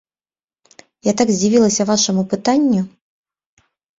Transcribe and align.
Я 1.07 1.13
так 1.19 1.27
здзівілася 1.35 1.87
вашаму 1.91 2.21
пытанню! 2.33 2.81